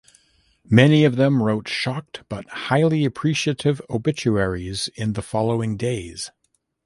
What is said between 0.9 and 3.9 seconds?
of them wrote shocked but highly appreciative